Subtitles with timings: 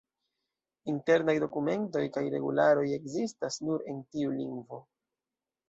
[0.93, 4.85] Internaj dokumentoj kaj regularoj ekzistas nur en tiu lingvo.